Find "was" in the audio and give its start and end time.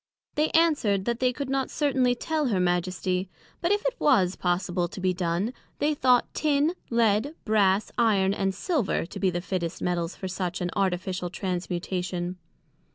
3.99-4.35